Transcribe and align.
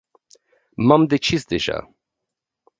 M-am 0.87 1.05
decis 1.11 1.45
deja. 1.47 1.77